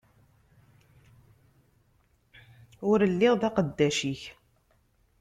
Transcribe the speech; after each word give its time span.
Ur 2.89 2.99
lliɣ 3.11 3.33
d 3.41 3.43
aqeddac-ik. 3.47 4.21